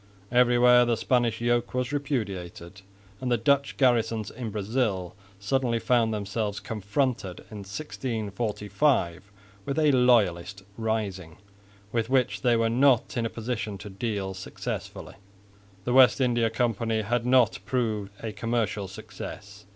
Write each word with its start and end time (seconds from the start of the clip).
Everywhere 0.31 0.83
the 0.83 0.97
Spanish 0.97 1.39
yoke 1.41 1.75
was 1.75 1.91
repudiated, 1.93 2.81
and 3.19 3.31
the 3.31 3.37
Dutch 3.37 3.77
garrisons 3.77 4.31
in 4.31 4.49
Brazil 4.49 5.13
suddenly 5.39 5.77
found 5.77 6.11
themselves 6.11 6.59
confronted 6.59 7.41
in 7.51 7.57
1645 7.59 9.31
with 9.63 9.77
a 9.77 9.91
loyalist 9.91 10.63
rising, 10.75 11.37
with 11.91 12.09
which 12.09 12.41
they 12.41 12.55
were 12.55 12.67
not 12.67 13.15
in 13.15 13.27
a 13.27 13.29
position 13.29 13.77
to 13.77 13.91
deal 13.91 14.33
successfully. 14.33 15.13
The 15.83 15.93
West 15.93 16.19
India 16.19 16.49
Company 16.49 17.01
had 17.03 17.23
not 17.23 17.59
proved 17.67 18.11
a 18.23 18.31
commercial 18.31 18.87
success. 18.87 19.65